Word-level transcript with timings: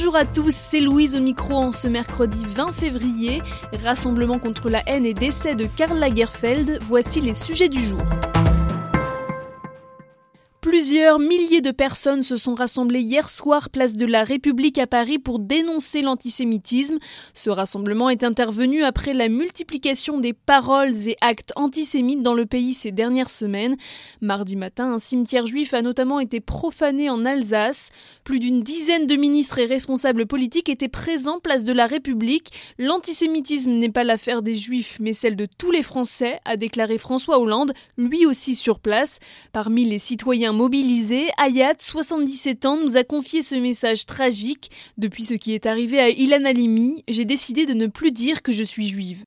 Bonjour 0.00 0.14
à 0.14 0.24
tous, 0.24 0.54
c'est 0.54 0.78
Louise 0.78 1.16
au 1.16 1.20
micro 1.20 1.54
en 1.54 1.72
ce 1.72 1.88
mercredi 1.88 2.44
20 2.46 2.70
février. 2.70 3.42
Rassemblement 3.82 4.38
contre 4.38 4.70
la 4.70 4.80
haine 4.88 5.04
et 5.04 5.12
décès 5.12 5.56
de 5.56 5.66
Karl 5.66 5.98
Lagerfeld, 5.98 6.78
voici 6.82 7.20
les 7.20 7.34
sujets 7.34 7.68
du 7.68 7.80
jour. 7.80 7.98
Plusieurs 10.88 11.18
milliers 11.18 11.60
de 11.60 11.70
personnes 11.70 12.22
se 12.22 12.38
sont 12.38 12.54
rassemblées 12.54 13.02
hier 13.02 13.28
soir 13.28 13.68
place 13.68 13.92
de 13.92 14.06
la 14.06 14.24
République 14.24 14.78
à 14.78 14.86
Paris 14.86 15.18
pour 15.18 15.38
dénoncer 15.38 16.00
l'antisémitisme. 16.00 16.96
Ce 17.34 17.50
rassemblement 17.50 18.08
est 18.08 18.24
intervenu 18.24 18.84
après 18.84 19.12
la 19.12 19.28
multiplication 19.28 20.18
des 20.18 20.32
paroles 20.32 20.94
et 21.06 21.18
actes 21.20 21.52
antisémites 21.56 22.22
dans 22.22 22.32
le 22.32 22.46
pays 22.46 22.72
ces 22.72 22.90
dernières 22.90 23.28
semaines. 23.28 23.76
Mardi 24.22 24.56
matin, 24.56 24.90
un 24.90 24.98
cimetière 24.98 25.46
juif 25.46 25.74
a 25.74 25.82
notamment 25.82 26.20
été 26.20 26.40
profané 26.40 27.10
en 27.10 27.26
Alsace. 27.26 27.90
Plus 28.24 28.38
d'une 28.38 28.62
dizaine 28.62 29.06
de 29.06 29.16
ministres 29.16 29.58
et 29.58 29.66
responsables 29.66 30.24
politiques 30.24 30.70
étaient 30.70 30.88
présents 30.88 31.38
place 31.38 31.64
de 31.64 31.74
la 31.74 31.86
République. 31.86 32.50
L'antisémitisme 32.78 33.72
n'est 33.72 33.90
pas 33.90 34.04
l'affaire 34.04 34.40
des 34.40 34.54
juifs 34.54 34.96
mais 35.00 35.12
celle 35.12 35.36
de 35.36 35.46
tous 35.58 35.70
les 35.70 35.82
Français, 35.82 36.40
a 36.46 36.56
déclaré 36.56 36.96
François 36.96 37.38
Hollande, 37.38 37.74
lui 37.98 38.24
aussi 38.24 38.54
sur 38.54 38.80
place. 38.80 39.18
Parmi 39.52 39.84
les 39.84 39.98
citoyens 39.98 40.54
Ayat, 41.38 41.74
77 41.80 42.66
ans, 42.66 42.76
nous 42.76 42.96
a 42.96 43.02
confié 43.02 43.42
ce 43.42 43.56
message 43.56 44.06
tragique. 44.06 44.70
Depuis 44.96 45.24
ce 45.24 45.34
qui 45.34 45.54
est 45.54 45.66
arrivé 45.66 45.98
à 45.98 46.08
Ilan 46.08 46.44
Halimi, 46.44 47.02
j'ai 47.08 47.24
décidé 47.24 47.66
de 47.66 47.74
ne 47.74 47.86
plus 47.86 48.12
dire 48.12 48.42
que 48.42 48.52
je 48.52 48.62
suis 48.62 48.88
juive. 48.88 49.24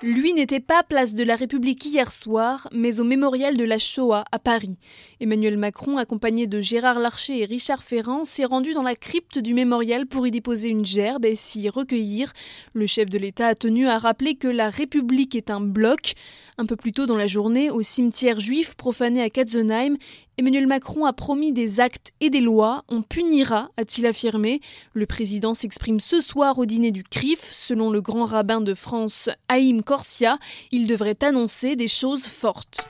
Lui 0.00 0.32
n'était 0.32 0.60
pas 0.60 0.84
place 0.84 1.14
de 1.14 1.24
la 1.24 1.34
République 1.34 1.84
hier 1.84 2.12
soir, 2.12 2.68
mais 2.72 3.00
au 3.00 3.04
mémorial 3.04 3.56
de 3.56 3.64
la 3.64 3.78
Shoah 3.78 4.24
à 4.30 4.38
Paris. 4.38 4.78
Emmanuel 5.18 5.56
Macron, 5.56 5.96
accompagné 5.96 6.46
de 6.46 6.60
Gérard 6.60 7.00
Larcher 7.00 7.40
et 7.40 7.44
Richard 7.44 7.82
Ferrand, 7.82 8.22
s'est 8.22 8.44
rendu 8.44 8.74
dans 8.74 8.84
la 8.84 8.94
crypte 8.94 9.40
du 9.40 9.54
mémorial 9.54 10.06
pour 10.06 10.24
y 10.24 10.30
déposer 10.30 10.68
une 10.68 10.86
gerbe 10.86 11.24
et 11.24 11.34
s'y 11.34 11.68
recueillir. 11.68 12.32
Le 12.74 12.86
chef 12.86 13.10
de 13.10 13.18
l'État 13.18 13.48
a 13.48 13.54
tenu 13.56 13.88
à 13.88 13.98
rappeler 13.98 14.36
que 14.36 14.46
la 14.46 14.70
République 14.70 15.34
est 15.34 15.50
un 15.50 15.60
bloc. 15.60 16.12
Un 16.58 16.66
peu 16.66 16.76
plus 16.76 16.92
tôt 16.92 17.06
dans 17.06 17.16
la 17.16 17.26
journée, 17.26 17.68
au 17.68 17.82
cimetière 17.82 18.38
juif 18.38 18.76
profané 18.76 19.20
à 19.20 19.30
Katzenheim, 19.30 19.96
Emmanuel 20.40 20.68
Macron 20.68 21.04
a 21.04 21.12
promis 21.12 21.52
des 21.52 21.80
actes 21.80 22.12
et 22.20 22.30
des 22.30 22.40
lois. 22.40 22.84
On 22.88 23.02
punira, 23.02 23.70
a-t-il 23.76 24.06
affirmé. 24.06 24.60
Le 24.92 25.04
président 25.04 25.52
s'exprime 25.52 25.98
ce 25.98 26.20
soir 26.20 26.60
au 26.60 26.64
dîner 26.64 26.92
du 26.92 27.02
CRIF. 27.02 27.50
Selon 27.50 27.90
le 27.90 28.00
grand 28.00 28.24
rabbin 28.24 28.60
de 28.60 28.74
France, 28.74 29.30
Haïm 29.48 29.82
Corsia, 29.82 30.38
il 30.70 30.86
devrait 30.86 31.18
annoncer 31.24 31.74
des 31.74 31.88
choses 31.88 32.26
fortes. 32.26 32.86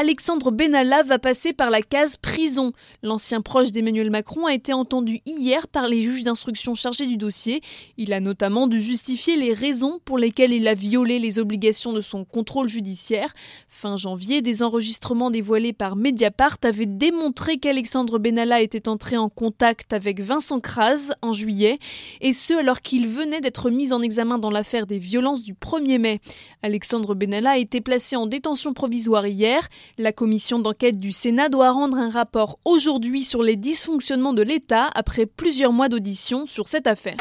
Alexandre 0.00 0.52
Benalla 0.52 1.02
va 1.02 1.18
passer 1.18 1.52
par 1.52 1.70
la 1.70 1.82
case 1.82 2.18
prison. 2.18 2.72
L'ancien 3.02 3.40
proche 3.40 3.72
d'Emmanuel 3.72 4.12
Macron 4.12 4.46
a 4.46 4.54
été 4.54 4.72
entendu 4.72 5.18
hier 5.26 5.66
par 5.66 5.88
les 5.88 6.02
juges 6.02 6.22
d'instruction 6.22 6.76
chargés 6.76 7.08
du 7.08 7.16
dossier. 7.16 7.62
Il 7.96 8.12
a 8.12 8.20
notamment 8.20 8.68
dû 8.68 8.80
justifier 8.80 9.34
les 9.34 9.52
raisons 9.52 9.98
pour 10.04 10.16
lesquelles 10.16 10.52
il 10.52 10.68
a 10.68 10.74
violé 10.74 11.18
les 11.18 11.40
obligations 11.40 11.92
de 11.92 12.00
son 12.00 12.24
contrôle 12.24 12.68
judiciaire. 12.68 13.34
Fin 13.66 13.96
janvier, 13.96 14.40
des 14.40 14.62
enregistrements 14.62 15.32
dévoilés 15.32 15.72
par 15.72 15.96
Mediapart 15.96 16.58
avaient 16.62 16.86
démontré 16.86 17.58
qu'Alexandre 17.58 18.20
Benalla 18.20 18.62
était 18.62 18.88
entré 18.88 19.16
en 19.16 19.28
contact 19.28 19.92
avec 19.92 20.20
Vincent 20.20 20.60
Kras 20.60 21.10
en 21.22 21.32
juillet, 21.32 21.80
et 22.20 22.32
ce 22.32 22.54
alors 22.54 22.82
qu'il 22.82 23.08
venait 23.08 23.40
d'être 23.40 23.68
mis 23.68 23.92
en 23.92 24.00
examen 24.00 24.38
dans 24.38 24.52
l'affaire 24.52 24.86
des 24.86 25.00
violences 25.00 25.42
du 25.42 25.54
1er 25.54 25.98
mai. 25.98 26.20
Alexandre 26.62 27.16
Benalla 27.16 27.50
a 27.50 27.58
été 27.58 27.80
placé 27.80 28.14
en 28.14 28.26
détention 28.26 28.74
provisoire 28.74 29.26
hier. 29.26 29.68
La 29.96 30.12
commission 30.12 30.58
d'enquête 30.58 30.98
du 30.98 31.12
Sénat 31.12 31.48
doit 31.48 31.70
rendre 31.70 31.96
un 31.96 32.10
rapport 32.10 32.58
aujourd'hui 32.64 33.24
sur 33.24 33.42
les 33.42 33.56
dysfonctionnements 33.56 34.34
de 34.34 34.42
l'État 34.42 34.90
après 34.94 35.26
plusieurs 35.26 35.72
mois 35.72 35.88
d'audition 35.88 36.46
sur 36.46 36.68
cette 36.68 36.86
affaire. 36.86 37.16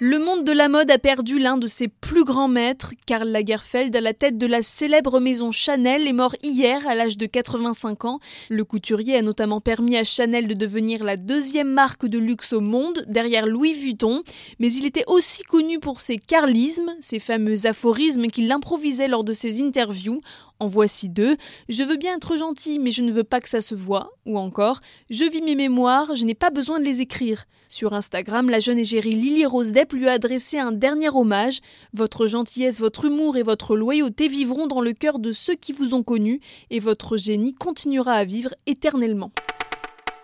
Le 0.00 0.18
monde 0.18 0.42
de 0.42 0.50
la 0.50 0.68
mode 0.68 0.90
a 0.90 0.98
perdu 0.98 1.38
l'un 1.38 1.56
de 1.56 1.68
ses 1.68 1.86
plus 1.86 2.24
grands 2.24 2.48
maîtres. 2.48 2.94
Karl 3.06 3.28
Lagerfeld, 3.28 3.94
à 3.94 4.00
la 4.00 4.12
tête 4.12 4.36
de 4.36 4.46
la 4.46 4.60
célèbre 4.60 5.20
maison 5.20 5.52
Chanel, 5.52 6.08
est 6.08 6.12
mort 6.12 6.34
hier 6.42 6.84
à 6.88 6.96
l'âge 6.96 7.16
de 7.16 7.26
85 7.26 8.04
ans. 8.04 8.18
Le 8.50 8.64
couturier 8.64 9.16
a 9.16 9.22
notamment 9.22 9.60
permis 9.60 9.96
à 9.96 10.02
Chanel 10.02 10.48
de 10.48 10.54
devenir 10.54 11.04
la 11.04 11.16
deuxième 11.16 11.70
marque 11.70 12.06
de 12.06 12.18
luxe 12.18 12.52
au 12.52 12.60
monde, 12.60 13.04
derrière 13.06 13.46
Louis 13.46 13.72
Vuitton. 13.72 14.24
Mais 14.58 14.72
il 14.72 14.84
était 14.84 15.04
aussi 15.06 15.44
connu 15.44 15.78
pour 15.78 16.00
ses 16.00 16.18
carlismes, 16.18 16.92
ces 17.00 17.20
fameux 17.20 17.66
aphorismes 17.66 18.26
qu'il 18.26 18.50
improvisait 18.50 19.08
lors 19.08 19.22
de 19.22 19.32
ses 19.32 19.62
interviews. 19.62 20.20
En 20.64 20.66
voici 20.66 21.10
deux. 21.10 21.36
Je 21.68 21.84
veux 21.84 21.98
bien 21.98 22.16
être 22.16 22.38
gentil, 22.38 22.78
mais 22.78 22.90
je 22.90 23.02
ne 23.02 23.12
veux 23.12 23.22
pas 23.22 23.42
que 23.42 23.50
ça 23.50 23.60
se 23.60 23.74
voie. 23.74 24.12
Ou 24.24 24.38
encore, 24.38 24.80
je 25.10 25.24
vis 25.24 25.42
mes 25.42 25.56
mémoires, 25.56 26.16
je 26.16 26.24
n'ai 26.24 26.32
pas 26.32 26.48
besoin 26.48 26.78
de 26.78 26.86
les 26.86 27.02
écrire. 27.02 27.44
Sur 27.68 27.92
Instagram, 27.92 28.48
la 28.48 28.60
jeune 28.60 28.78
égérie 28.78 29.10
Lily 29.10 29.44
Rose 29.44 29.72
Depp 29.72 29.92
lui 29.92 30.08
a 30.08 30.12
adressé 30.12 30.58
un 30.58 30.72
dernier 30.72 31.10
hommage. 31.10 31.60
Votre 31.92 32.28
gentillesse, 32.28 32.80
votre 32.80 33.04
humour 33.04 33.36
et 33.36 33.42
votre 33.42 33.76
loyauté 33.76 34.26
vivront 34.26 34.66
dans 34.66 34.80
le 34.80 34.94
cœur 34.94 35.18
de 35.18 35.32
ceux 35.32 35.54
qui 35.54 35.74
vous 35.74 35.92
ont 35.92 36.02
connu, 36.02 36.40
et 36.70 36.78
votre 36.78 37.18
génie 37.18 37.52
continuera 37.52 38.12
à 38.12 38.24
vivre 38.24 38.54
éternellement. 38.64 39.32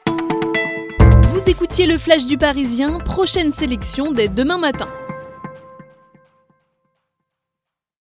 Vous 0.08 1.50
écoutiez 1.50 1.84
le 1.84 1.98
Flash 1.98 2.24
du 2.24 2.38
Parisien, 2.38 2.98
prochaine 3.00 3.52
sélection 3.52 4.10
dès 4.10 4.28
demain 4.28 4.56
matin. 4.56 4.88